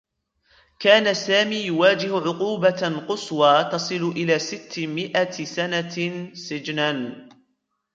كان 0.79 1.13
سامي 1.13 1.55
يواجه 1.65 2.15
عقوبة 2.15 3.05
قصوى 3.09 3.63
تصل 3.71 3.95
إلى 4.09 4.39
ستّ 4.39 4.79
مئة 4.79 5.45
سنة 5.45 5.89
سجنا. 6.33 7.29